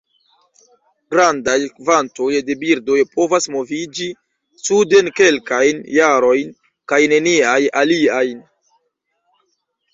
[1.15, 4.09] Grandaj kvantoj de birdoj povas moviĝi
[4.69, 6.53] suden kelkajn jarojn;
[6.93, 8.45] kaj neniaj aliajn.